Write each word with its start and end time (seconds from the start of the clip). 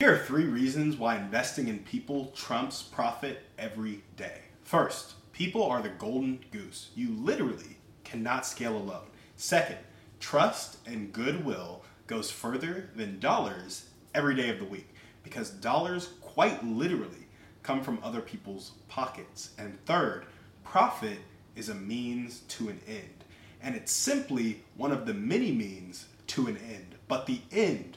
Here 0.00 0.14
are 0.14 0.18
three 0.18 0.44
reasons 0.44 0.96
why 0.96 1.16
investing 1.16 1.66
in 1.66 1.80
people 1.80 2.26
trumps 2.26 2.84
profit 2.84 3.42
every 3.58 4.04
day. 4.16 4.42
First, 4.62 5.14
people 5.32 5.64
are 5.64 5.82
the 5.82 5.88
golden 5.88 6.38
goose. 6.52 6.90
You 6.94 7.10
literally 7.16 7.78
cannot 8.04 8.46
scale 8.46 8.76
alone. 8.76 9.08
Second, 9.34 9.78
trust 10.20 10.78
and 10.86 11.12
goodwill 11.12 11.82
goes 12.06 12.30
further 12.30 12.90
than 12.94 13.18
dollars 13.18 13.88
every 14.14 14.36
day 14.36 14.50
of 14.50 14.60
the 14.60 14.66
week 14.66 14.88
because 15.24 15.50
dollars 15.50 16.10
quite 16.20 16.64
literally 16.64 17.26
come 17.64 17.82
from 17.82 17.98
other 18.00 18.20
people's 18.20 18.74
pockets. 18.86 19.50
And 19.58 19.84
third, 19.84 20.26
profit 20.62 21.18
is 21.56 21.70
a 21.70 21.74
means 21.74 22.42
to 22.50 22.68
an 22.68 22.80
end. 22.86 23.24
And 23.60 23.74
it's 23.74 23.90
simply 23.90 24.62
one 24.76 24.92
of 24.92 25.06
the 25.06 25.14
many 25.14 25.50
means 25.50 26.06
to 26.28 26.46
an 26.46 26.56
end. 26.56 26.94
But 27.08 27.26
the 27.26 27.40
end 27.50 27.96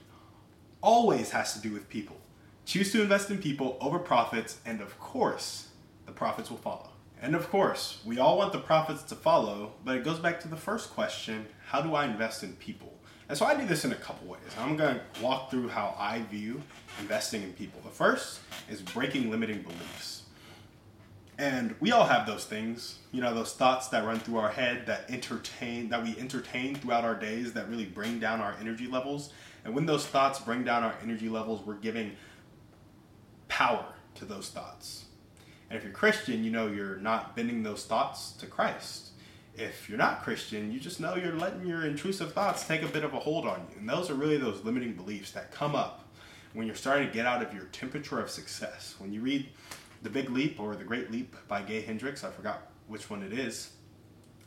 always 0.82 1.32
has 1.32 1.54
to 1.54 1.60
do 1.60 1.72
with 1.72 1.90
people. 1.90 2.18
Choose 2.66 2.92
to 2.92 3.02
invest 3.02 3.30
in 3.30 3.38
people 3.38 3.78
over 3.82 4.00
profits, 4.00 4.60
and 4.66 4.82
of 4.82 5.00
course, 5.00 5.70
the 6.06 6.12
profits 6.12 6.50
will 6.50 6.58
follow. 6.58 6.90
And 7.22 7.36
of 7.36 7.50
course, 7.50 8.02
we 8.04 8.18
all 8.18 8.38
want 8.38 8.52
the 8.52 8.60
profits 8.60 9.04
to 9.04 9.16
follow, 9.16 9.74
but 9.86 9.96
it 9.96 10.04
goes 10.04 10.20
back 10.20 10.40
to 10.42 10.48
the 10.48 10.56
first 10.56 10.92
question 10.92 11.46
how 11.68 11.82
do 11.82 11.96
I 11.96 12.06
invest 12.06 12.44
in 12.44 12.54
people? 12.54 12.92
And 13.30 13.38
so 13.38 13.46
I 13.46 13.56
do 13.56 13.66
this 13.66 13.86
in 13.86 13.94
a 13.94 13.96
couple 13.96 14.28
ways. 14.28 14.42
I'm 14.60 14.76
going 14.76 14.96
to 14.96 15.22
walk 15.22 15.50
through 15.50 15.70
how 15.70 15.96
I 15.98 16.22
view 16.24 16.62
investing 17.00 17.44
in 17.44 17.54
people. 17.54 17.80
The 17.82 17.90
first 17.90 18.42
is 18.70 18.82
breaking 18.82 19.32
limiting 19.32 19.62
beliefs. 19.62 20.24
And 21.38 21.74
we 21.80 21.92
all 21.92 22.04
have 22.04 22.28
those 22.28 22.44
things, 22.44 23.00
you 23.12 23.22
know, 23.22 23.34
those 23.34 23.54
thoughts 23.54 23.88
that 23.88 24.06
run 24.06 24.20
through 24.20 24.38
our 24.38 24.52
head 24.52 24.86
that 24.88 25.10
entertain, 25.10 25.90
that 25.90 26.04
we 26.04 26.16
entertain 26.20 26.76
throughout 26.76 27.06
our 27.06 27.16
days 27.16 27.54
that 27.54 27.70
really 27.70 27.86
bring 27.86 28.20
down 28.20 28.42
our 28.42 28.56
energy 28.60 28.86
levels. 28.86 29.32
And 29.64 29.76
when 29.76 29.86
those 29.86 30.06
thoughts 30.06 30.40
bring 30.40 30.64
down 30.64 30.84
our 30.84 30.96
energy 31.04 31.30
levels, 31.30 31.66
we're 31.66 31.76
giving 31.76 32.16
power 33.48 33.86
to 34.16 34.26
those 34.26 34.50
thoughts. 34.50 35.06
And 35.70 35.78
if 35.78 35.84
you're 35.84 35.94
Christian, 35.94 36.44
you 36.44 36.52
know 36.52 36.68
you're 36.68 36.98
not 36.98 37.36
bending 37.36 37.64
those 37.64 37.86
thoughts 37.86 38.32
to 38.34 38.46
Christ. 38.46 39.10
If 39.56 39.88
you're 39.90 39.98
not 39.98 40.24
Christian, 40.24 40.72
you 40.72 40.80
just 40.80 41.00
know 41.00 41.16
you're 41.16 41.34
letting 41.34 41.66
your 41.66 41.86
intrusive 41.86 42.34
thoughts 42.34 42.68
take 42.68 42.82
a 42.82 42.88
bit 42.88 43.04
of 43.04 43.14
a 43.14 43.20
hold 43.20 43.46
on 43.46 43.68
you. 43.72 43.80
And 43.80 43.88
those 43.88 44.10
are 44.10 44.14
really 44.14 44.38
those 44.38 44.64
limiting 44.64 44.94
beliefs 44.94 45.32
that 45.32 45.52
come 45.52 45.76
up 45.76 46.10
when 46.54 46.66
you're 46.66 46.76
starting 46.76 47.08
to 47.08 47.14
get 47.14 47.26
out 47.26 47.42
of 47.42 47.54
your 47.54 47.66
temperature 47.66 48.20
of 48.20 48.30
success. 48.30 48.96
When 48.98 49.14
you 49.14 49.22
read 49.22 49.48
The 50.02 50.10
Big 50.10 50.30
Leap 50.30 50.60
or 50.60 50.76
The 50.76 50.84
Great 50.84 51.12
Leap 51.12 51.36
by 51.48 51.62
Gay 51.62 51.82
Hendricks, 51.82 52.24
I 52.24 52.32
forgot 52.32 52.72
which 52.88 53.10
one 53.10 53.24
it 53.24 53.32
is, 53.32 53.72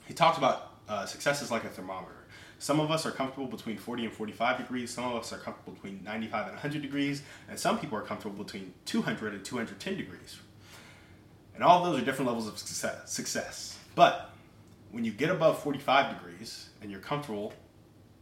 he 0.06 0.12
talks 0.12 0.36
about 0.36 0.72
uh, 0.88 1.06
success 1.06 1.41
is 1.41 1.50
like 1.50 1.64
a 1.64 1.69
thermometer. 1.69 2.23
Some 2.64 2.80
of 2.80 2.90
us 2.90 3.04
are 3.04 3.10
comfortable 3.10 3.46
between 3.46 3.76
40 3.76 4.06
and 4.06 4.12
45 4.14 4.56
degrees. 4.56 4.90
Some 4.90 5.04
of 5.04 5.16
us 5.16 5.34
are 5.34 5.36
comfortable 5.36 5.74
between 5.74 6.02
95 6.02 6.46
and 6.46 6.52
100 6.54 6.80
degrees. 6.80 7.22
And 7.46 7.58
some 7.58 7.78
people 7.78 7.98
are 7.98 8.00
comfortable 8.00 8.42
between 8.42 8.72
200 8.86 9.34
and 9.34 9.44
210 9.44 9.98
degrees. 9.98 10.38
And 11.54 11.62
all 11.62 11.84
those 11.84 12.00
are 12.00 12.04
different 12.06 12.26
levels 12.26 12.48
of 12.48 12.58
success. 12.58 13.78
But 13.94 14.30
when 14.92 15.04
you 15.04 15.12
get 15.12 15.28
above 15.28 15.62
45 15.62 16.16
degrees 16.16 16.70
and 16.80 16.90
you're 16.90 17.00
comfortable 17.00 17.52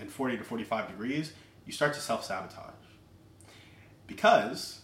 in 0.01 0.09
40 0.09 0.39
to 0.39 0.43
45 0.43 0.89
degrees, 0.89 1.33
you 1.65 1.73
start 1.73 1.95
to 1.95 2.01
self 2.01 2.25
sabotage. 2.25 2.73
Because 4.09 4.81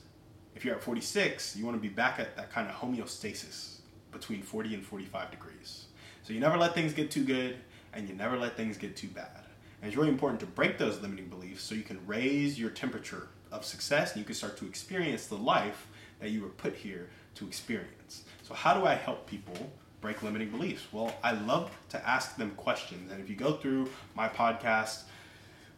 if 0.55 0.65
you're 0.65 0.77
at 0.77 0.85
46, 0.85 1.57
you 1.57 1.65
want 1.65 1.77
to 1.77 1.83
be 1.83 1.93
back 1.93 2.21
at 2.21 2.37
that 2.37 2.53
kind 2.53 2.69
of 2.69 2.77
homeostasis 2.77 3.79
between 4.13 4.41
40 4.41 4.75
and 4.75 4.87
45 4.87 5.33
degrees. 5.33 5.87
So 6.23 6.33
you 6.33 6.39
never 6.39 6.57
let 6.57 6.75
things 6.75 6.93
get 6.93 7.11
too 7.11 7.25
good 7.25 7.57
and 7.93 8.09
you 8.09 8.15
never 8.15 8.39
let 8.39 8.57
things 8.57 8.79
get 8.79 8.95
too 8.95 9.09
bad. 9.09 9.48
And 9.81 9.89
it's 9.89 9.97
really 9.97 10.09
important 10.09 10.41
to 10.41 10.47
break 10.47 10.79
those 10.79 11.01
limiting 11.01 11.29
beliefs 11.29 11.63
so 11.63 11.75
you 11.75 11.83
can 11.83 12.05
raise 12.07 12.59
your 12.59 12.71
temperature 12.71 13.29
of 13.53 13.65
success 13.65 14.13
and 14.13 14.21
you 14.21 14.25
can 14.25 14.35
start 14.35 14.57
to 14.59 14.67
experience 14.67 15.27
the 15.27 15.37
life 15.37 15.87
that 16.21 16.31
you 16.31 16.43
were 16.43 16.49
put 16.49 16.75
here 16.75 17.09
to 17.37 17.47
experience. 17.47 18.25
So, 18.43 18.55
how 18.55 18.79
do 18.79 18.87
I 18.87 18.95
help 18.95 19.27
people 19.27 19.71
break 20.01 20.23
limiting 20.23 20.51
beliefs? 20.51 20.87
Well, 20.93 21.15
I 21.23 21.33
love 21.33 21.71
to 21.91 22.09
ask 22.09 22.37
them 22.37 22.51
questions. 22.57 23.13
And 23.13 23.21
if 23.21 23.31
you 23.31 23.37
go 23.37 23.53
through 23.53 23.89
my 24.15 24.29
podcast, 24.29 25.03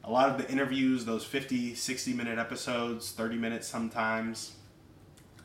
a 0.03 0.11
lot 0.11 0.31
of 0.31 0.39
the 0.39 0.51
interviews, 0.51 1.05
those 1.05 1.25
50, 1.25 1.75
60 1.75 2.15
minute 2.15 2.39
episodes, 2.39 3.13
30 3.13 3.37
minutes 3.37 3.69
sometimes, 3.69 4.53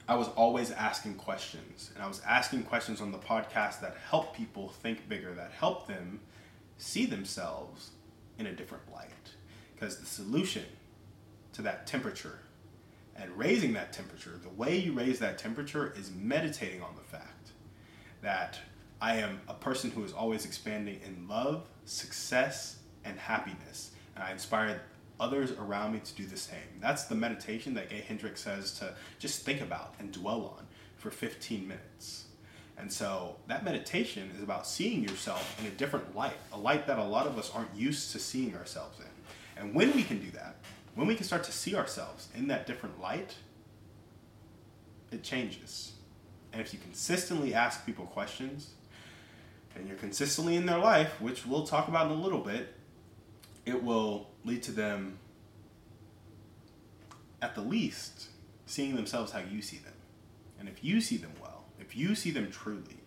I 0.07 0.16
was 0.16 0.30
always 0.30 0.72
asking 0.72 1.16
questions. 1.16 1.91
And 1.94 2.03
I 2.03 2.07
was 2.07 2.22
asking 2.25 2.63
questions 2.63 3.01
on 3.01 3.12
the 3.12 3.18
podcast 3.18 3.81
that 3.81 3.97
help 4.09 4.35
people 4.35 4.69
think 4.69 5.09
bigger, 5.09 5.34
that 5.34 5.51
help 5.51 5.88
them 5.88 6.22
see 6.78 7.06
themselves 7.06 7.91
in 8.40 8.47
a 8.47 8.53
different 8.53 8.84
light. 8.94 9.09
Because 9.73 9.97
the 9.97 10.06
solution 10.06 10.63
to 11.53 11.62
that 11.62 11.88
temperature 11.88 12.40
and 13.16 13.31
raising 13.38 13.73
that 13.73 13.94
temperature, 13.94 14.40
the 14.41 14.50
way 14.50 14.78
you 14.78 14.94
raise 14.94 15.19
that 15.19 15.38
temperature 15.38 15.94
is 15.97 16.12
meditating 16.12 16.81
on 16.81 16.95
the 16.95 17.01
fact 17.01 17.51
that 18.22 18.59
I 19.01 19.18
am 19.18 19.41
a 19.47 19.53
person 19.53 19.91
who 19.91 20.03
is 20.03 20.13
always 20.13 20.45
expanding 20.45 21.00
in 21.06 21.28
love, 21.28 21.68
success, 21.85 22.78
and 23.03 23.18
happiness. 23.18 23.91
And 24.16 24.24
I 24.24 24.31
inspire 24.31 24.81
others 25.19 25.51
around 25.51 25.94
me 25.94 26.00
to 26.00 26.13
do 26.13 26.25
the 26.25 26.38
same. 26.38 26.79
That's 26.81 27.06
the 27.06 27.16
meditation 27.16 27.74
that 27.75 27.90
Gay 27.90 28.01
Hendricks 28.01 28.41
says 28.41 28.78
to 28.79 28.94
just 29.19 29.44
think 29.44 29.62
about 29.62 29.95
and 30.00 30.12
dwell 30.12 30.56
on 30.57 30.68
for 30.97 31.09
15 31.09 31.68
minutes. 31.68 32.25
And 32.78 32.91
so 32.91 33.38
that 33.47 33.63
meditation 33.63 34.31
is 34.36 34.44
about 34.44 34.68
seeing 34.68 35.02
yourself 35.02 35.59
in 35.59 35.66
a 35.66 35.72
different 35.72 36.16
light, 36.16 36.36
a 36.52 36.58
light 36.58 36.88
that 36.88 37.00
a 37.00 37.03
lot 37.03 37.25
of 37.25 37.38
us 37.38 37.52
aren't 37.53 37.74
used 37.75 38.12
to 38.12 38.19
seeing 38.19 38.56
ourselves 38.56 39.00
in. 39.00 39.06
And 39.58 39.74
when 39.74 39.94
we 39.96 40.03
can 40.03 40.19
do 40.19 40.30
that, 40.31 40.58
when 40.96 41.08
we 41.08 41.16
can 41.16 41.25
start 41.25 41.44
to 41.46 41.52
see 41.52 41.75
ourselves 41.75 42.28
in 42.36 42.47
that 42.47 42.68
different 42.68 43.02
light, 43.02 43.36
it 45.12 45.24
changes. 45.24 45.94
And 46.52 46.62
if 46.62 46.74
you 46.74 46.80
consistently 46.80 47.53
ask 47.53 47.86
people 47.86 48.06
questions, 48.06 48.72
and 49.75 49.88
you're 49.88 49.97
consistently 49.97 50.56
in 50.56 50.66
their 50.66 50.78
life, 50.78 51.19
which 51.19 51.46
we'll 51.46 51.66
talk 51.66 51.88
about 51.88 52.06
in 52.07 52.18
a 52.18 52.22
little 52.22 52.40
bit, 52.40 52.74
it 53.66 53.84
will 53.84 54.30
lead 54.44 54.63
to 54.63 54.72
them, 54.72 55.19
at 57.42 57.56
the 57.56 57.62
least, 57.62 58.28
seeing 58.66 58.96
themselves 58.96 59.31
how 59.31 59.40
you 59.40 59.62
see 59.62 59.78
them. 59.78 59.94
And 60.59 60.69
if 60.69 60.84
you 60.84 61.02
see 61.02 61.18
them 61.18 61.31
well, 61.42 61.55
if 61.85 61.96
you 61.96 62.16
see 62.16 62.31
them 62.31 62.50
truly, 62.51 62.97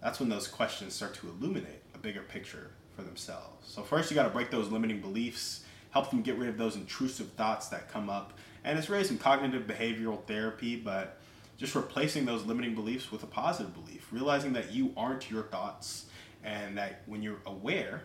that's 0.00 0.18
when 0.18 0.28
those 0.28 0.48
questions 0.48 0.94
start 0.94 1.14
to 1.14 1.28
illuminate 1.28 1.82
a 1.94 1.98
bigger 1.98 2.22
picture 2.22 2.70
for 2.96 3.02
themselves. 3.02 3.72
So, 3.72 3.82
first, 3.82 4.10
you 4.10 4.14
got 4.14 4.24
to 4.24 4.30
break 4.30 4.50
those 4.50 4.70
limiting 4.70 5.00
beliefs, 5.00 5.64
help 5.90 6.10
them 6.10 6.22
get 6.22 6.38
rid 6.38 6.48
of 6.48 6.58
those 6.58 6.76
intrusive 6.76 7.28
thoughts 7.32 7.68
that 7.68 7.90
come 7.90 8.08
up. 8.08 8.38
And 8.64 8.78
it's 8.78 8.88
really 8.88 9.04
some 9.04 9.18
cognitive 9.18 9.66
behavioral 9.66 10.24
therapy, 10.24 10.76
but 10.76 11.18
just 11.58 11.74
replacing 11.74 12.24
those 12.24 12.44
limiting 12.44 12.74
beliefs 12.74 13.12
with 13.12 13.22
a 13.22 13.26
positive 13.26 13.74
belief, 13.74 14.08
realizing 14.10 14.52
that 14.54 14.72
you 14.72 14.92
aren't 14.96 15.30
your 15.30 15.42
thoughts 15.44 16.06
and 16.42 16.76
that 16.78 17.02
when 17.06 17.22
you're 17.22 17.42
aware, 17.46 18.02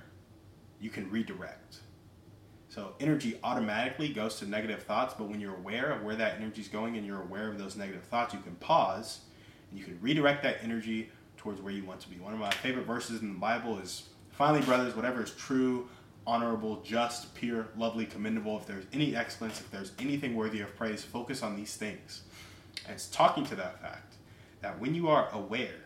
you 0.80 0.90
can 0.90 1.10
redirect. 1.10 1.78
So 2.70 2.94
energy 3.00 3.40
automatically 3.44 4.10
goes 4.10 4.38
to 4.40 4.46
negative 4.46 4.84
thoughts, 4.84 5.16
but 5.18 5.30
when 5.30 5.40
you're 5.40 5.56
aware 5.56 5.92
of 5.92 6.04
where 6.04 6.16
that 6.16 6.36
energy 6.36 6.62
is 6.62 6.68
going 6.68 6.98
and 6.98 7.06
you're 7.06 7.22
aware 7.22 7.50
of 7.50 7.58
those 7.58 7.76
negative 7.76 8.04
thoughts, 8.04 8.34
you 8.34 8.40
can 8.42 8.56
pause 8.56 9.22
and 9.70 9.80
you 9.80 9.86
can 9.86 10.00
redirect 10.02 10.44
that 10.44 10.58
energy 10.64 11.10
towards 11.38 11.62
where 11.62 11.74
you 11.74 11.86
want 11.86 12.00
to 12.02 12.10
be. 12.10 12.18
One 12.18 12.34
of 12.34 12.40
my 12.40 12.52
favorite 12.52 12.86
verses 12.86 13.22
in 13.22 13.34
the 13.34 13.40
Bible 13.40 13.80
is 13.80 14.04
finally, 14.32 14.62
brothers, 14.62 14.96
whatever 14.96 15.24
is 15.24 15.32
true, 15.32 15.88
honorable, 16.26 16.82
just, 16.82 17.34
pure, 17.36 17.68
lovely, 17.78 18.06
commendable, 18.06 18.58
if 18.58 18.66
there's 18.66 18.86
any 18.92 19.16
excellence, 19.16 19.62
if 19.62 19.72
there's 19.72 19.94
anything 20.00 20.36
worthy 20.36 20.60
of 20.60 20.76
praise, 20.76 21.04
focus 21.04 21.42
on 21.42 21.56
these 21.56 21.76
things. 21.76 22.24
And 22.86 22.94
it's 22.94 23.08
talking 23.08 23.46
to 23.46 23.56
that 23.56 23.82
fact 23.82 24.16
that 24.62 24.80
when 24.80 24.94
you 24.94 25.08
are 25.08 25.30
aware 25.32 25.86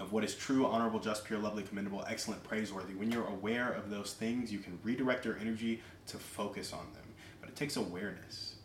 of 0.00 0.12
what 0.12 0.24
is 0.24 0.34
true, 0.34 0.66
honorable, 0.66 0.98
just, 0.98 1.24
pure, 1.24 1.38
lovely, 1.38 1.62
commendable, 1.62 2.04
excellent, 2.08 2.42
praiseworthy, 2.42 2.94
when 2.94 3.12
you're 3.12 3.28
aware 3.28 3.72
of 3.72 3.90
those 3.90 4.12
things, 4.14 4.52
you 4.52 4.58
can 4.58 4.78
redirect 4.82 5.24
your 5.24 5.38
energy 5.38 5.80
to 6.08 6.18
focus 6.18 6.72
on 6.72 6.86
them. 6.92 7.04
But 7.40 7.50
it 7.50 7.56
takes 7.56 7.76
awareness 7.76 8.56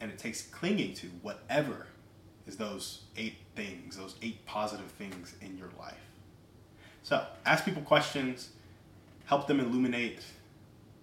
and 0.00 0.10
it 0.10 0.18
takes 0.18 0.42
clinging 0.42 0.94
to 0.94 1.06
whatever 1.22 1.86
is 2.46 2.56
those 2.56 3.02
eight 3.16 3.36
things, 3.54 3.96
those 3.96 4.16
eight 4.22 4.44
positive 4.46 4.90
things 4.92 5.34
in 5.40 5.56
your 5.56 5.70
life. 5.78 5.94
So 7.02 7.24
ask 7.44 7.64
people 7.64 7.82
questions, 7.82 8.50
help 9.26 9.46
them 9.46 9.60
illuminate 9.60 10.20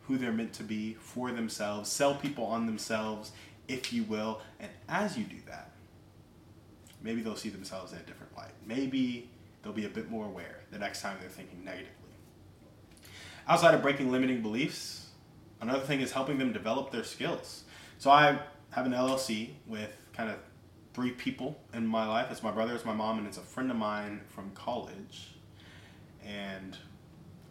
who 0.04 0.18
they're 0.18 0.32
meant 0.32 0.54
to 0.54 0.64
be 0.64 0.96
for 0.96 1.32
themselves, 1.32 1.90
sell 1.90 2.16
people 2.16 2.46
on 2.46 2.66
themselves, 2.66 3.32
if 3.68 3.94
you 3.94 4.04
will. 4.04 4.42
And 4.60 4.70
as 4.88 5.18
you 5.18 5.24
do 5.24 5.36
that, 5.48 5.72
maybe 7.02 7.22
they'll 7.22 7.36
see 7.36 7.50
themselves 7.50 7.92
in 7.92 8.00
a 8.00 8.04
different 8.04 8.36
light. 8.36 8.52
Maybe 8.66 9.30
they'll 9.62 9.74
be 9.74 9.86
a 9.86 9.90
bit 9.90 10.10
more 10.10 10.26
aware 10.26 10.62
the 10.72 10.80
next 10.80 11.02
time 11.02 11.18
they're 11.20 11.30
thinking 11.30 11.64
negatively. 11.64 11.94
Outside 13.48 13.74
of 13.74 13.82
breaking 13.82 14.12
limiting 14.12 14.42
beliefs, 14.42 15.10
another 15.62 15.80
thing 15.80 16.02
is 16.02 16.12
helping 16.12 16.38
them 16.38 16.54
develop 16.54 16.92
their 16.92 17.04
skills. 17.04 17.64
So 17.98 18.10
I 18.10 18.40
have 18.72 18.86
an 18.86 18.94
LLC 18.94 19.50
with 19.68 19.96
kind 20.14 20.30
of 20.30 20.38
three 20.94 21.12
people 21.12 21.60
in 21.74 21.86
my 21.86 22.08
life. 22.08 22.28
It's 22.32 22.44
my 22.44 22.52
brother, 22.52 22.76
it's 22.76 22.86
my 22.86 22.94
mom, 22.94 23.18
and 23.18 23.28
it's 23.28 23.38
a 23.38 23.42
friend 23.42 23.70
of 23.72 23.78
mine 23.78 24.22
from 24.28 24.52
college. 24.52 25.36
And 26.26 26.78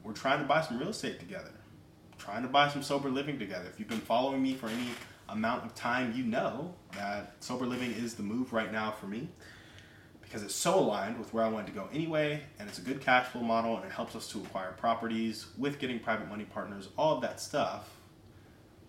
we're 0.03 0.13
trying 0.13 0.41
to 0.41 0.47
buy 0.47 0.61
some 0.61 0.79
real 0.79 0.91
estate 0.91 1.19
together. 1.19 1.53
Trying 2.19 2.43
to 2.43 2.49
buy 2.49 2.69
some 2.69 2.83
sober 2.83 3.11
living 3.11 3.39
together. 3.39 3.67
If 3.69 3.79
you've 3.79 3.89
been 3.89 3.99
following 4.01 4.43
me 4.43 4.55
for 4.55 4.69
any 4.69 4.89
amount 5.29 5.65
of 5.65 5.75
time, 5.75 6.13
you 6.17 6.25
know 6.25 6.75
that 6.97 7.35
sober 7.41 7.67
living 7.67 7.93
is 7.93 8.15
the 8.15 8.23
move 8.23 8.53
right 8.53 8.73
now 8.73 8.91
for 8.93 9.07
me 9.07 9.29
because 10.29 10.43
it's 10.43 10.55
so 10.55 10.79
aligned 10.79 11.19
with 11.19 11.33
where 11.33 11.43
I 11.43 11.49
wanted 11.49 11.69
to 11.69 11.73
go 11.73 11.89
anyway, 11.91 12.43
and 12.59 12.69
it's 12.69 12.79
a 12.79 12.83
good 12.83 13.01
cash 13.01 13.29
flow 13.29 13.41
model, 13.41 13.77
and 13.77 13.85
it 13.87 13.91
helps 13.91 14.15
us 14.15 14.29
to 14.29 14.39
acquire 14.39 14.73
properties 14.73 15.47
with 15.57 15.79
getting 15.79 15.99
private 16.01 16.29
money 16.29 16.45
partners, 16.45 16.89
all 16.99 17.17
of 17.17 17.23
that 17.23 17.41
stuff. 17.41 17.89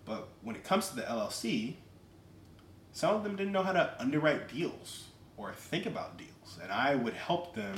But 0.04 0.28
when 0.42 0.54
it 0.54 0.64
comes 0.64 0.90
to 0.90 0.96
the 0.96 1.02
LLC, 1.02 1.76
some 2.92 3.14
of 3.14 3.22
them 3.24 3.36
didn't 3.36 3.52
know 3.52 3.62
how 3.62 3.72
to 3.72 3.94
underwrite 3.98 4.52
deals 4.52 5.08
or 5.36 5.52
think 5.52 5.86
about 5.86 6.18
deals, 6.18 6.58
and 6.62 6.70
I 6.70 6.94
would 6.94 7.14
help 7.14 7.54
them 7.54 7.76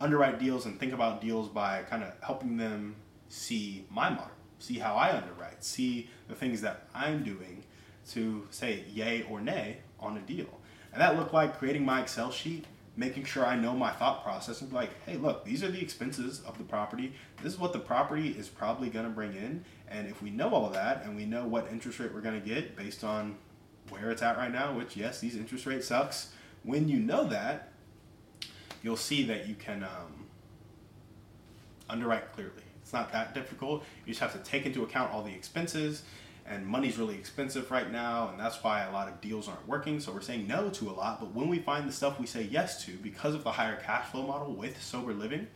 underwrite 0.00 0.38
deals 0.38 0.66
and 0.66 0.78
think 0.78 0.92
about 0.92 1.20
deals 1.20 1.48
by 1.48 1.82
kind 1.82 2.02
of 2.02 2.12
helping 2.22 2.56
them 2.56 2.96
see 3.28 3.86
my 3.90 4.10
model, 4.10 4.30
see 4.58 4.78
how 4.78 4.94
I 4.94 5.16
underwrite, 5.16 5.64
see 5.64 6.08
the 6.28 6.34
things 6.34 6.60
that 6.60 6.88
I'm 6.94 7.22
doing 7.22 7.64
to 8.10 8.46
say 8.50 8.84
yay 8.92 9.26
or 9.30 9.40
nay 9.40 9.78
on 9.98 10.16
a 10.16 10.20
deal. 10.20 10.60
And 10.92 11.00
that 11.00 11.16
looked 11.16 11.34
like 11.34 11.58
creating 11.58 11.84
my 11.84 12.02
Excel 12.02 12.30
sheet, 12.30 12.66
making 12.96 13.24
sure 13.24 13.44
I 13.44 13.56
know 13.56 13.74
my 13.74 13.90
thought 13.90 14.22
process 14.22 14.60
and 14.60 14.72
like, 14.72 14.90
hey, 15.04 15.16
look, 15.16 15.44
these 15.44 15.64
are 15.64 15.70
the 15.70 15.80
expenses 15.80 16.40
of 16.46 16.56
the 16.58 16.64
property. 16.64 17.12
This 17.42 17.54
is 17.54 17.58
what 17.58 17.72
the 17.72 17.80
property 17.80 18.28
is 18.28 18.48
probably 18.48 18.88
going 18.88 19.04
to 19.06 19.10
bring 19.10 19.34
in. 19.34 19.64
And 19.88 20.06
if 20.06 20.22
we 20.22 20.30
know 20.30 20.50
all 20.54 20.70
that 20.70 21.04
and 21.04 21.16
we 21.16 21.24
know 21.24 21.44
what 21.46 21.66
interest 21.72 21.98
rate 21.98 22.14
we're 22.14 22.20
going 22.20 22.40
to 22.40 22.46
get 22.46 22.76
based 22.76 23.02
on 23.02 23.36
where 23.90 24.10
it's 24.10 24.22
at 24.22 24.36
right 24.36 24.52
now, 24.52 24.72
which, 24.72 24.96
yes, 24.96 25.20
these 25.20 25.36
interest 25.36 25.66
rate 25.66 25.84
sucks. 25.84 26.32
When 26.62 26.88
you 26.88 26.98
know 26.98 27.24
that, 27.28 27.72
you'll 28.82 28.96
see 28.96 29.24
that 29.24 29.46
you 29.46 29.54
can 29.54 29.82
um, 29.82 30.26
underwrite 31.88 32.32
clearly. 32.32 32.62
It's 32.82 32.92
not 32.92 33.12
that 33.12 33.34
difficult. 33.34 33.84
You 34.04 34.12
just 34.12 34.20
have 34.20 34.32
to 34.32 34.50
take 34.50 34.66
into 34.66 34.82
account 34.82 35.12
all 35.12 35.22
the 35.22 35.32
expenses, 35.32 36.02
and 36.46 36.66
money's 36.66 36.98
really 36.98 37.14
expensive 37.14 37.70
right 37.70 37.90
now, 37.90 38.28
and 38.28 38.38
that's 38.38 38.62
why 38.62 38.82
a 38.82 38.92
lot 38.92 39.08
of 39.08 39.20
deals 39.20 39.48
aren't 39.48 39.66
working. 39.66 40.00
So 40.00 40.12
we're 40.12 40.20
saying 40.20 40.46
no 40.46 40.68
to 40.70 40.90
a 40.90 40.92
lot, 40.92 41.20
but 41.20 41.32
when 41.32 41.48
we 41.48 41.58
find 41.58 41.88
the 41.88 41.92
stuff 41.92 42.20
we 42.20 42.26
say 42.26 42.42
yes 42.42 42.84
to 42.84 42.92
because 42.92 43.34
of 43.34 43.44
the 43.44 43.52
higher 43.52 43.76
cash 43.76 44.10
flow 44.10 44.26
model 44.26 44.52
with 44.52 44.82
sober 44.82 45.14
living, 45.14 45.46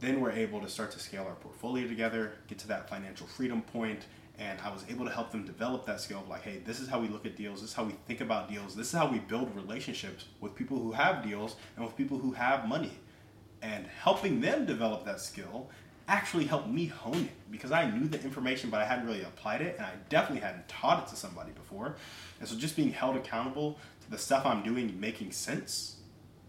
then 0.00 0.20
we're 0.20 0.30
able 0.30 0.60
to 0.60 0.68
start 0.68 0.92
to 0.92 1.00
scale 1.00 1.24
our 1.24 1.34
portfolio 1.34 1.88
together, 1.88 2.34
get 2.46 2.58
to 2.58 2.68
that 2.68 2.88
financial 2.88 3.26
freedom 3.26 3.62
point, 3.62 4.06
and 4.38 4.60
I 4.60 4.70
was 4.70 4.84
able 4.88 5.04
to 5.04 5.10
help 5.10 5.32
them 5.32 5.44
develop 5.44 5.84
that 5.86 6.00
skill 6.00 6.20
of 6.20 6.28
like, 6.28 6.42
hey, 6.42 6.58
this 6.64 6.78
is 6.78 6.88
how 6.88 7.00
we 7.00 7.08
look 7.08 7.26
at 7.26 7.36
deals, 7.36 7.60
this 7.60 7.70
is 7.70 7.76
how 7.76 7.84
we 7.84 7.94
think 8.06 8.20
about 8.20 8.48
deals, 8.48 8.76
this 8.76 8.88
is 8.88 8.92
how 8.92 9.10
we 9.10 9.18
build 9.18 9.54
relationships 9.56 10.26
with 10.40 10.54
people 10.54 10.78
who 10.78 10.92
have 10.92 11.24
deals 11.24 11.56
and 11.76 11.84
with 11.84 11.96
people 11.96 12.18
who 12.18 12.32
have 12.32 12.68
money. 12.68 12.92
And 13.60 13.86
helping 13.86 14.40
them 14.40 14.66
develop 14.66 15.04
that 15.06 15.20
skill 15.20 15.68
actually 16.06 16.44
helped 16.44 16.68
me 16.68 16.86
hone 16.86 17.24
it 17.24 17.50
because 17.50 17.72
I 17.72 17.90
knew 17.90 18.08
the 18.08 18.22
information, 18.22 18.70
but 18.70 18.80
I 18.80 18.84
hadn't 18.84 19.06
really 19.06 19.22
applied 19.22 19.60
it, 19.60 19.76
and 19.76 19.84
I 19.84 19.92
definitely 20.08 20.40
hadn't 20.40 20.68
taught 20.68 21.02
it 21.02 21.10
to 21.10 21.16
somebody 21.16 21.50
before. 21.50 21.96
And 22.40 22.48
so 22.48 22.56
just 22.56 22.76
being 22.76 22.92
held 22.92 23.16
accountable 23.16 23.78
to 24.02 24.10
the 24.10 24.18
stuff 24.18 24.46
I'm 24.46 24.62
doing 24.62 24.98
making 24.98 25.32
sense 25.32 25.96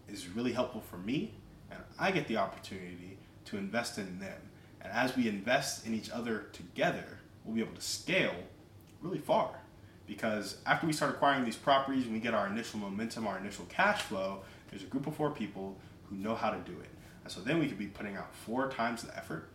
is 0.07 0.29
really 0.29 0.53
helpful 0.53 0.81
for 0.81 0.97
me, 0.97 1.33
and 1.69 1.79
I 1.99 2.11
get 2.11 2.27
the 2.27 2.37
opportunity 2.37 3.17
to 3.45 3.57
invest 3.57 3.97
in 3.97 4.19
them. 4.19 4.39
And 4.81 4.93
as 4.93 5.17
we 5.17 5.27
invest 5.27 5.85
in 5.85 5.93
each 5.93 6.09
other 6.09 6.47
together, 6.53 7.18
we'll 7.49 7.55
be 7.55 7.61
able 7.61 7.75
to 7.75 7.81
scale 7.81 8.35
really 9.01 9.17
far. 9.17 9.59
Because 10.05 10.57
after 10.65 10.87
we 10.87 10.93
start 10.93 11.15
acquiring 11.15 11.45
these 11.45 11.55
properties 11.55 12.05
and 12.05 12.13
we 12.13 12.19
get 12.19 12.33
our 12.33 12.47
initial 12.47 12.79
momentum, 12.79 13.27
our 13.27 13.37
initial 13.37 13.65
cash 13.65 14.01
flow, 14.01 14.41
there's 14.69 14.83
a 14.83 14.87
group 14.87 15.07
of 15.07 15.15
four 15.15 15.31
people 15.31 15.77
who 16.09 16.15
know 16.15 16.35
how 16.35 16.49
to 16.49 16.59
do 16.59 16.71
it. 16.79 16.89
And 17.23 17.31
so 17.31 17.41
then 17.41 17.59
we 17.59 17.67
could 17.67 17.77
be 17.77 17.87
putting 17.87 18.15
out 18.15 18.33
four 18.33 18.69
times 18.69 19.03
the 19.03 19.15
effort, 19.17 19.49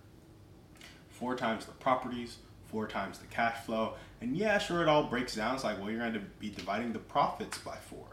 four 1.09 1.37
times 1.37 1.67
the 1.67 1.73
properties, 1.73 2.39
four 2.67 2.87
times 2.87 3.19
the 3.19 3.27
cash 3.27 3.65
flow. 3.65 3.95
And 4.21 4.37
yeah, 4.37 4.59
sure, 4.59 4.83
it 4.83 4.89
all 4.89 5.05
breaks 5.05 5.35
down. 5.35 5.55
It's 5.55 5.65
like, 5.65 5.79
well, 5.79 5.91
you're 5.91 6.01
going 6.01 6.15
to 6.15 6.21
be 6.39 6.51
dividing 6.51 6.93
the 6.93 6.99
profits 6.99 7.59
by 7.59 7.77
four. 7.77 8.07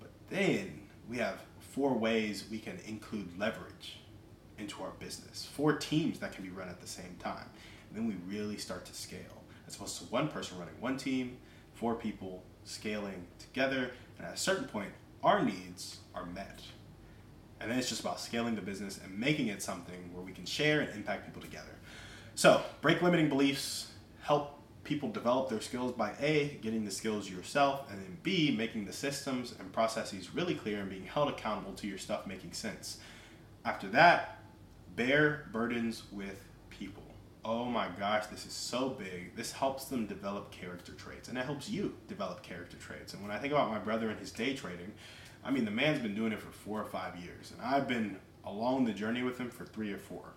But 0.00 0.10
then 0.30 0.80
we 1.08 1.18
have 1.18 1.40
four 1.60 1.94
ways 1.94 2.44
we 2.50 2.58
can 2.58 2.78
include 2.86 3.38
leverage 3.38 3.98
into 4.58 4.82
our 4.82 4.90
business, 4.98 5.48
four 5.52 5.74
teams 5.74 6.18
that 6.18 6.32
can 6.32 6.44
be 6.44 6.50
run 6.50 6.68
at 6.68 6.80
the 6.80 6.86
same 6.86 7.16
time. 7.18 7.46
And 7.88 7.98
then 7.98 8.06
we 8.06 8.16
really 8.34 8.56
start 8.56 8.84
to 8.86 8.94
scale. 8.94 9.42
As 9.66 9.76
opposed 9.76 9.98
to 9.98 10.04
one 10.04 10.28
person 10.28 10.58
running 10.58 10.74
one 10.80 10.96
team, 10.96 11.36
four 11.74 11.94
people 11.94 12.42
scaling 12.64 13.26
together, 13.38 13.92
and 14.18 14.26
at 14.26 14.34
a 14.34 14.36
certain 14.36 14.64
point, 14.64 14.90
our 15.22 15.42
needs 15.42 15.98
are 16.14 16.26
met. 16.26 16.60
And 17.60 17.70
then 17.70 17.78
it's 17.78 17.88
just 17.88 18.00
about 18.00 18.20
scaling 18.20 18.54
the 18.54 18.62
business 18.62 19.00
and 19.02 19.18
making 19.18 19.48
it 19.48 19.62
something 19.62 20.10
where 20.12 20.22
we 20.22 20.32
can 20.32 20.44
share 20.44 20.80
and 20.80 20.94
impact 20.94 21.26
people 21.26 21.42
together. 21.42 21.66
So, 22.34 22.62
break 22.80 23.02
limiting 23.02 23.28
beliefs, 23.28 23.90
help 24.22 24.58
people 24.84 25.10
develop 25.10 25.50
their 25.50 25.60
skills 25.60 25.92
by 25.92 26.12
A, 26.20 26.58
getting 26.62 26.84
the 26.84 26.90
skills 26.90 27.28
yourself, 27.28 27.90
and 27.90 28.00
then 28.00 28.16
B, 28.22 28.54
making 28.56 28.86
the 28.86 28.92
systems 28.92 29.54
and 29.58 29.72
processes 29.72 30.34
really 30.34 30.54
clear 30.54 30.80
and 30.80 30.88
being 30.88 31.04
held 31.04 31.28
accountable 31.28 31.72
to 31.74 31.86
your 31.86 31.98
stuff 31.98 32.26
making 32.26 32.52
sense. 32.52 32.98
After 33.64 33.88
that, 33.88 34.37
bear 34.98 35.46
burdens 35.52 36.02
with 36.12 36.44
people 36.68 37.02
oh 37.48 37.64
my 37.64 37.88
gosh, 37.98 38.26
this 38.26 38.44
is 38.44 38.52
so 38.52 38.90
big. 38.90 39.34
This 39.34 39.52
helps 39.52 39.86
them 39.86 40.06
develop 40.06 40.50
character 40.50 40.92
traits, 40.92 41.28
and 41.28 41.38
it 41.38 41.46
helps 41.46 41.68
you 41.68 41.94
develop 42.06 42.42
character 42.42 42.76
traits. 42.76 43.14
And 43.14 43.22
when 43.22 43.30
I 43.30 43.38
think 43.38 43.54
about 43.54 43.70
my 43.70 43.78
brother 43.78 44.10
and 44.10 44.20
his 44.20 44.30
day 44.30 44.54
trading, 44.54 44.92
I 45.42 45.50
mean, 45.50 45.64
the 45.64 45.70
man's 45.70 45.98
been 45.98 46.14
doing 46.14 46.32
it 46.32 46.42
for 46.42 46.50
four 46.50 46.78
or 46.78 46.84
five 46.84 47.16
years, 47.16 47.52
and 47.52 47.62
I've 47.62 47.88
been 47.88 48.18
along 48.44 48.84
the 48.84 48.92
journey 48.92 49.22
with 49.22 49.38
him 49.38 49.48
for 49.48 49.64
three 49.64 49.90
or 49.92 49.98
four. 49.98 50.34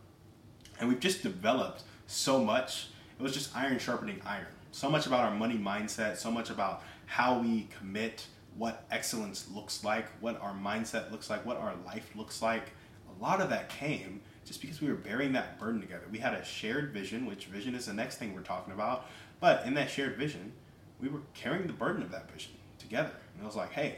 And 0.80 0.88
we've 0.88 1.02
just 1.02 1.22
developed 1.22 1.84
so 2.08 2.42
much. 2.42 2.88
It 3.20 3.22
was 3.22 3.34
just 3.34 3.56
iron 3.56 3.78
sharpening 3.78 4.22
iron. 4.26 4.48
So 4.72 4.90
much 4.90 5.06
about 5.06 5.26
our 5.26 5.36
money 5.36 5.58
mindset, 5.58 6.16
so 6.16 6.32
much 6.32 6.50
about 6.50 6.82
how 7.08 7.40
we 7.40 7.68
commit, 7.78 8.26
what 8.56 8.86
excellence 8.90 9.50
looks 9.54 9.84
like, 9.84 10.08
what 10.22 10.40
our 10.42 10.54
mindset 10.54 11.12
looks 11.12 11.30
like, 11.30 11.46
what 11.46 11.58
our 11.58 11.76
life 11.86 12.10
looks 12.16 12.42
like. 12.42 12.72
A 13.20 13.22
lot 13.22 13.42
of 13.42 13.50
that 13.50 13.68
came 13.68 14.22
just 14.46 14.62
because 14.62 14.82
we 14.82 14.88
were 14.88 14.96
bearing 14.96 15.34
that 15.34 15.60
burden 15.60 15.82
together. 15.82 16.04
We 16.12 16.18
had 16.18 16.34
a 16.34 16.44
shared 16.44 16.92
vision, 16.92 17.26
which 17.26 17.46
vision 17.46 17.76
is 17.76 17.86
the 17.86 17.94
next 17.94 18.18
thing 18.18 18.34
we're 18.34 18.42
talking 18.42 18.74
about. 18.74 19.06
But 19.40 19.66
in 19.66 19.74
that 19.76 19.90
shared 19.90 20.18
vision, 20.18 20.54
we 21.00 21.10
were 21.10 21.22
carrying 21.34 21.68
the 21.68 21.74
burden 21.74 22.02
of 22.02 22.12
that 22.12 22.32
vision 22.32 22.54
together. 22.80 23.12
And 23.36 23.44
I 23.44 23.46
was 23.46 23.56
like, 23.56 23.72
hey, 23.72 23.98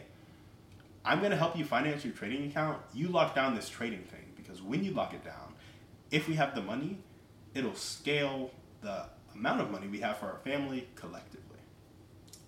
I'm 1.06 1.19
going 1.19 1.31
to 1.31 1.38
help 1.38 1.57
you 1.57 1.66
finance 1.66 2.06
your 2.06 2.13
trading 2.13 2.48
account. 2.48 2.80
You 2.94 3.10
lock 3.10 3.36
down 3.36 3.56
this 3.56 3.69
trading 3.69 4.04
thing 4.04 4.34
because 4.36 4.62
when 4.62 4.84
you 4.84 4.92
lock 4.92 5.13
it 5.13 5.24
down, 5.24 5.54
if 6.12 6.28
we 6.28 6.36
have 6.36 6.56
the 6.56 6.62
money, 6.62 7.00
it'll 7.54 7.75
scale 7.75 8.51
the 8.81 9.06
amount 9.36 9.62
of 9.62 9.72
money 9.72 9.88
we 9.88 10.00
have 10.00 10.18
for 10.18 10.28
our 10.28 10.38
family 10.44 10.88
collectively. 10.96 11.39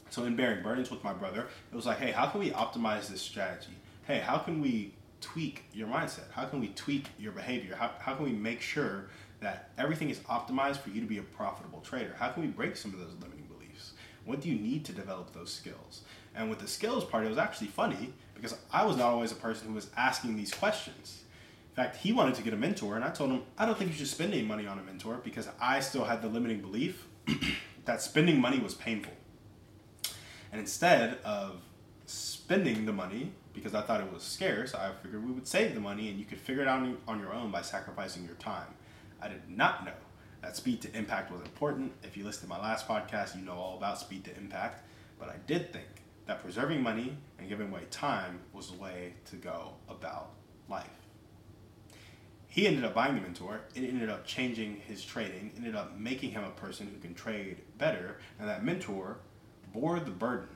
So 0.10 0.24
in 0.24 0.36
bearing 0.36 0.64
burdens 0.64 0.90
with 0.90 1.04
my 1.04 1.14
brother, 1.14 1.48
it 1.72 1.76
was 1.76 1.86
like, 1.86 1.98
hey, 1.98 2.12
how 2.12 2.28
can 2.28 2.40
we 2.40 2.52
optimize 2.52 3.08
this 3.08 3.22
strategy? 3.22 3.74
Hey, 4.08 4.20
how 4.20 4.38
can 4.38 4.62
we 4.62 4.94
tweak 5.22 5.66
your 5.74 5.88
mindset? 5.88 6.32
How 6.32 6.46
can 6.46 6.60
we 6.60 6.70
tweak 6.70 7.08
your 7.18 7.32
behavior? 7.32 7.76
How, 7.76 7.92
how 8.00 8.16
can 8.16 8.26
we 8.26 8.32
make 8.32 8.62
sure 8.62 9.10
that 9.42 9.70
everything 9.78 10.10
is 10.10 10.20
optimized 10.20 10.78
for 10.78 10.90
you 10.90 11.02
to 11.02 11.08
be 11.08 11.18
a 11.18 11.24
profitable 11.24 11.82
trader? 11.82 12.16
How 12.18 12.30
can 12.30 12.44
we 12.44 12.50
break 12.50 12.76
some 12.76 12.94
of 12.94 13.00
those 13.00 13.14
limiting 13.22 13.46
beliefs? 13.46 13.94
What 14.26 14.42
do 14.42 14.50
you 14.50 14.56
need 14.56 14.86
to 14.86 14.94
develop 14.94 15.34
those 15.34 15.54
skills? 15.54 16.02
And 16.36 16.50
with 16.50 16.60
the 16.60 16.68
skills 16.68 17.06
part, 17.06 17.26
it 17.26 17.30
was 17.30 17.38
actually 17.38 17.68
funny 17.68 18.14
because 18.34 18.56
I 18.72 18.86
was 18.86 18.98
not 18.98 19.08
always 19.08 19.32
a 19.32 19.36
person 19.36 19.70
who 19.70 19.74
was 19.74 19.90
asking 19.96 20.36
these 20.36 20.54
questions. 20.54 21.24
In 21.70 21.84
fact, 21.84 21.98
he 21.98 22.14
wanted 22.14 22.36
to 22.36 22.42
get 22.42 22.54
a 22.54 22.58
mentor, 22.58 22.96
and 22.96 23.04
I 23.04 23.10
told 23.10 23.32
him, 23.32 23.44
I 23.58 23.66
don't 23.66 23.78
think 23.78 23.92
you 23.92 23.98
should 23.98 24.08
spend 24.08 24.34
any 24.34 24.44
money 24.44 24.66
on 24.66 24.80
a 24.80 24.84
mentor 24.84 25.20
because 25.24 25.50
I 25.60 25.82
still 25.82 26.06
had 26.06 26.22
the 26.22 26.28
limiting 26.28 26.62
belief 26.62 27.06
that 27.86 28.02
spending 28.02 28.40
money 28.40 28.60
was 28.60 28.74
painful. 28.74 29.14
And 30.52 30.62
instead 30.62 31.18
of 31.26 31.62
spending 32.06 32.86
the 32.86 32.94
money 32.94 33.34
because 33.56 33.74
I 33.74 33.82
thought 33.82 34.02
it 34.02 34.14
was 34.14 34.22
scarce, 34.22 34.76
I 34.76 34.92
figured 35.02 35.26
we 35.26 35.32
would 35.32 35.48
save 35.48 35.74
the 35.74 35.80
money 35.80 36.10
and 36.10 36.20
you 36.20 36.26
could 36.26 36.38
figure 36.38 36.62
it 36.62 36.68
out 36.68 36.86
on 37.08 37.20
your 37.20 37.34
own 37.34 37.50
by 37.50 37.62
sacrificing 37.62 38.26
your 38.26 38.36
time. 38.36 38.68
I 39.22 39.30
did 39.30 39.50
not 39.50 39.86
know 39.86 39.94
that 40.42 40.56
speed 40.56 40.82
to 40.84 40.96
impact 40.96 41.32
was 41.32 41.42
important. 41.42 41.94
If 42.04 42.18
you 42.18 42.26
listen 42.26 42.44
to 42.44 42.50
my 42.50 42.62
last 42.62 42.88
podcast, 42.88 43.36
you 43.36 43.42
know 43.42 43.54
all 43.54 43.78
about 43.78 43.98
speed 43.98 44.26
to 44.26 44.38
impact. 44.38 44.84
But 45.18 45.30
I 45.30 45.38
did 45.48 45.72
think 45.72 45.88
that 46.28 46.44
preserving 46.44 46.84
money 46.84 47.18
and 47.40 47.50
giving 47.50 47.70
away 47.70 47.84
time 47.90 48.42
was 48.54 48.70
the 48.70 48.78
way 48.78 49.14
to 49.32 49.38
go 49.38 49.74
about 49.90 50.32
life. 50.70 50.90
He 52.48 52.68
ended 52.68 52.84
up 52.84 52.94
buying 52.94 53.16
the 53.16 53.22
mentor. 53.22 53.62
It 53.74 53.84
ended 53.84 54.10
up 54.10 54.26
changing 54.26 54.82
his 54.88 55.04
trading, 55.04 55.52
ended 55.58 55.76
up 55.76 55.98
making 55.98 56.32
him 56.32 56.44
a 56.44 56.52
person 56.52 56.88
who 56.94 57.00
can 57.00 57.14
trade 57.14 57.62
better, 57.78 58.18
and 58.40 58.48
that 58.48 58.64
mentor 58.64 59.18
bore 59.74 60.00
the 60.00 60.12
burden 60.12 60.48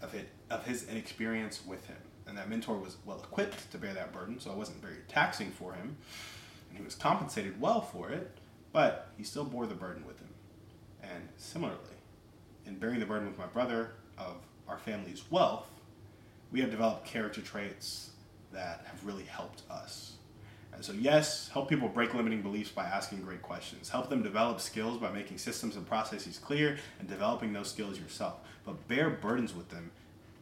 of 0.00 0.14
it 0.14 0.28
of 0.50 0.66
his 0.66 0.88
inexperience 0.88 1.64
with 1.64 1.86
him 1.86 1.96
and 2.26 2.36
that 2.36 2.48
mentor 2.48 2.76
was 2.76 2.96
well 3.04 3.18
equipped 3.18 3.70
to 3.72 3.78
bear 3.78 3.94
that 3.94 4.12
burden, 4.12 4.38
so 4.40 4.50
it 4.50 4.56
wasn't 4.56 4.80
very 4.80 4.98
taxing 5.08 5.50
for 5.50 5.72
him, 5.72 5.96
and 6.68 6.78
he 6.78 6.84
was 6.84 6.94
compensated 6.94 7.60
well 7.60 7.80
for 7.80 8.10
it, 8.10 8.30
but 8.72 9.08
he 9.16 9.24
still 9.24 9.44
bore 9.44 9.66
the 9.66 9.74
burden 9.74 10.06
with 10.06 10.18
him. 10.18 10.28
And 11.02 11.28
similarly, 11.36 11.78
in 12.66 12.76
bearing 12.76 13.00
the 13.00 13.06
burden 13.06 13.28
with 13.28 13.38
my 13.38 13.46
brother 13.46 13.92
of 14.16 14.36
our 14.68 14.78
family's 14.78 15.22
wealth, 15.30 15.68
we 16.50 16.60
have 16.60 16.70
developed 16.70 17.06
character 17.06 17.40
traits 17.40 18.10
that 18.52 18.84
have 18.86 19.04
really 19.04 19.24
helped 19.24 19.62
us. 19.70 20.12
And 20.74 20.84
so, 20.84 20.92
yes, 20.92 21.50
help 21.52 21.68
people 21.68 21.88
break 21.88 22.14
limiting 22.14 22.40
beliefs 22.40 22.70
by 22.70 22.84
asking 22.84 23.22
great 23.22 23.42
questions. 23.42 23.90
Help 23.90 24.08
them 24.08 24.22
develop 24.22 24.60
skills 24.60 24.98
by 24.98 25.10
making 25.10 25.38
systems 25.38 25.76
and 25.76 25.86
processes 25.86 26.38
clear 26.38 26.78
and 26.98 27.08
developing 27.08 27.52
those 27.52 27.70
skills 27.70 27.98
yourself. 27.98 28.36
But 28.64 28.88
bear 28.88 29.10
burdens 29.10 29.54
with 29.54 29.68
them 29.68 29.90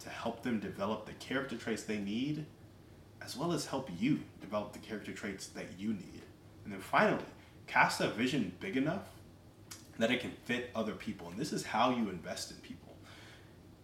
to 0.00 0.08
help 0.08 0.42
them 0.42 0.60
develop 0.60 1.06
the 1.06 1.12
character 1.14 1.56
traits 1.56 1.82
they 1.82 1.98
need, 1.98 2.46
as 3.22 3.36
well 3.36 3.52
as 3.52 3.66
help 3.66 3.88
you 3.98 4.20
develop 4.40 4.72
the 4.72 4.78
character 4.78 5.12
traits 5.12 5.48
that 5.48 5.66
you 5.78 5.88
need. 5.88 6.22
And 6.64 6.72
then 6.72 6.80
finally, 6.80 7.24
cast 7.66 8.00
a 8.00 8.08
vision 8.08 8.52
big 8.60 8.76
enough 8.76 9.04
that 9.98 10.10
it 10.10 10.20
can 10.20 10.32
fit 10.44 10.70
other 10.74 10.92
people. 10.92 11.28
And 11.28 11.38
this 11.38 11.52
is 11.52 11.64
how 11.64 11.90
you 11.90 12.08
invest 12.08 12.50
in 12.50 12.56
people. 12.58 12.94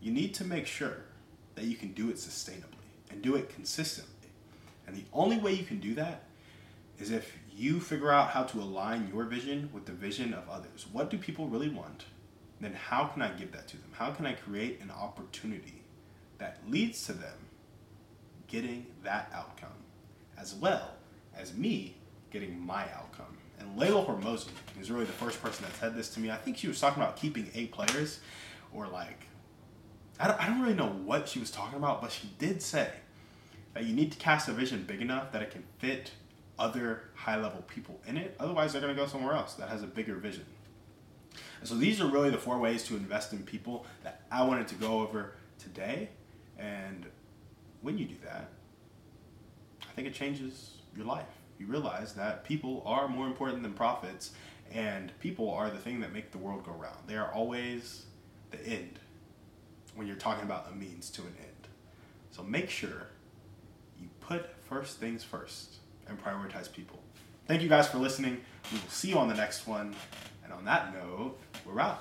You 0.00 0.12
need 0.12 0.35
to 0.35 0.44
make 0.44 0.66
sure 0.66 1.04
that 1.54 1.64
you 1.64 1.76
can 1.76 1.92
do 1.92 2.08
it 2.08 2.16
sustainably 2.16 2.64
and 3.11 3.23
do 3.23 3.37
it 3.37 3.49
consistently. 3.49 4.12
And 4.87 4.96
the 4.96 5.04
only 5.12 5.38
way 5.38 5.52
you 5.52 5.64
can 5.64 5.80
do 5.80 5.94
that 5.94 6.25
is 6.99 7.11
if 7.11 7.37
you 7.54 7.80
figure 7.80 8.11
out 8.11 8.30
how 8.30 8.44
to 8.44 8.58
align 8.58 9.11
your 9.12 9.25
vision 9.25 9.70
with 9.73 9.87
the 9.87 9.92
vision 9.92 10.32
of 10.32 10.49
others. 10.49 10.87
What 10.92 11.11
do 11.11 11.18
people 11.18 11.49
really 11.49 11.68
want? 11.68 12.04
Then 12.61 12.73
how 12.73 13.06
can 13.06 13.23
I 13.23 13.30
give 13.32 13.52
that 13.52 13.68
to 13.68 13.76
them? 13.76 13.90
How 13.92 14.11
can 14.11 14.26
I 14.26 14.32
create 14.32 14.80
an 14.80 14.90
opportunity 14.90 15.82
that 16.38 16.59
leads 16.69 17.05
to 17.07 17.12
them 17.12 17.35
getting 18.47 18.87
that 19.02 19.31
outcome 19.35 19.69
as 20.38 20.55
well 20.55 20.90
as 21.37 21.55
me 21.55 21.97
getting 22.31 22.59
my 22.64 22.83
outcome? 22.95 23.37
And 23.59 23.78
Leila 23.78 24.05
Hormozi 24.05 24.49
is 24.81 24.90
really 24.90 25.07
the 25.07 25.12
first 25.12 25.43
person 25.43 25.64
that 25.64 25.75
said 25.76 25.97
this 25.97 26.11
to 26.11 26.21
me. 26.21 26.31
I 26.31 26.37
think 26.37 26.57
she 26.59 26.69
was 26.69 26.78
talking 26.78 27.02
about 27.02 27.16
keeping 27.16 27.50
eight 27.55 27.73
players 27.73 28.21
or 28.73 28.87
like, 28.87 29.26
I 30.21 30.28
don't, 30.28 30.40
I 30.40 30.47
don't 30.47 30.61
really 30.61 30.75
know 30.75 30.88
what 30.88 31.28
she 31.28 31.38
was 31.38 31.50
talking 31.50 31.78
about, 31.78 32.00
but 32.00 32.12
she 32.12 32.31
did 32.38 32.62
say 32.62 32.90
that 33.75 33.85
you 33.85 33.95
need 33.95 34.12
to 34.12 34.19
cast 34.19 34.49
a 34.49 34.52
vision 34.52 34.85
big 34.87 35.02
enough 35.02 35.33
that 35.33 35.43
it 35.43 35.50
can 35.50 35.62
fit 35.78 36.12
other 36.59 37.02
high 37.14 37.37
level 37.37 37.62
people 37.69 38.00
in 38.07 38.16
it. 38.16 38.35
Otherwise, 38.40 38.73
they're 38.73 38.81
going 38.81 38.95
to 38.95 39.00
go 39.00 39.07
somewhere 39.07 39.35
else 39.35 39.55
that 39.55 39.69
has 39.69 39.83
a 39.83 39.87
bigger 39.87 40.14
vision. 40.14 40.47
And 41.61 41.69
so 41.69 41.75
these 41.75 42.00
are 42.00 42.07
really 42.07 42.31
the 42.31 42.38
four 42.38 42.59
ways 42.59 42.85
to 42.85 42.97
invest 42.97 43.33
in 43.33 43.43
people 43.43 43.85
that 44.05 44.23
I 44.31 44.45
wanted 44.45 44.69
to 44.69 44.75
go 44.76 45.00
over 45.00 45.35
today. 45.59 46.11
And 46.58 47.06
when 47.82 47.98
you 47.98 48.06
do 48.06 48.16
that, 48.25 48.50
I 49.82 49.92
think 49.94 50.08
it 50.08 50.14
changes 50.14 50.78
your 50.96 51.06
life. 51.06 51.26
You 51.58 51.66
realize 51.66 52.14
that 52.14 52.44
people 52.44 52.82
are 52.84 53.08
more 53.08 53.26
important 53.26 53.62
than 53.62 53.72
profits, 53.72 54.32
and 54.72 55.12
people 55.20 55.50
are 55.50 55.70
the 55.70 55.78
thing 55.78 56.00
that 56.00 56.12
make 56.12 56.32
the 56.32 56.38
world 56.38 56.64
go 56.64 56.72
round. 56.72 56.98
They 57.06 57.16
are 57.16 57.32
always 57.32 58.06
the 58.50 58.64
end 58.66 58.98
when 59.94 60.06
you're 60.06 60.16
talking 60.16 60.44
about 60.44 60.70
a 60.70 60.75
means 60.75 61.10
to 61.10 61.22
an 61.22 61.34
end. 61.38 61.68
So 62.30 62.42
make 62.42 62.68
sure 62.68 63.08
you 63.98 64.08
put 64.20 64.46
first 64.68 64.98
things 64.98 65.25
first 65.25 65.76
and 66.06 66.22
prioritize 66.22 66.70
people. 66.70 66.98
Thank 67.46 67.62
you 67.62 67.68
guys 67.68 67.88
for 67.88 67.98
listening. 67.98 68.42
We 68.72 68.78
will 68.78 68.88
see 68.88 69.08
you 69.08 69.18
on 69.18 69.28
the 69.28 69.34
next 69.34 69.66
one. 69.66 69.94
And 70.44 70.52
on 70.52 70.64
that 70.66 70.92
note, 70.92 71.38
we're 71.64 71.80
out. 71.80 71.94